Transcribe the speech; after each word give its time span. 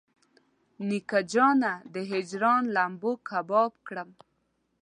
نیکه 0.87 1.19
جانه 1.31 1.73
د 1.93 1.95
هجران 2.11 2.63
لمبو 2.75 3.11
کباب 3.29 3.71
کړم. 3.87 4.09